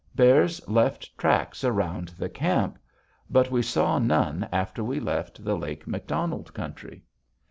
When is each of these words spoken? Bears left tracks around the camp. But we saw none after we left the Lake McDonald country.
Bears 0.15 0.59
left 0.67 1.15
tracks 1.15 1.63
around 1.63 2.07
the 2.17 2.27
camp. 2.27 2.79
But 3.29 3.51
we 3.51 3.61
saw 3.61 3.99
none 3.99 4.49
after 4.51 4.83
we 4.83 4.99
left 4.99 5.45
the 5.45 5.55
Lake 5.55 5.85
McDonald 5.85 6.55
country. 6.55 7.03